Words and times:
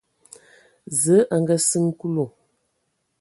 Zǝə 1.01 1.17
a 1.33 1.35
ngaasiŋ 1.41 1.85
Kulu. 1.99 2.25